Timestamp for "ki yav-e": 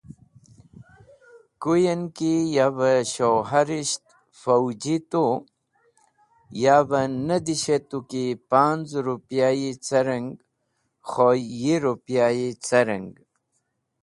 2.15-2.91